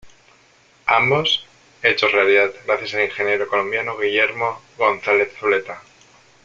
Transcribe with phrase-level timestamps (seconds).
[0.87, 1.45] Ambos,
[1.83, 5.79] hechos realidad gracias al ingeniero colombiano Guillermo González Zuleta.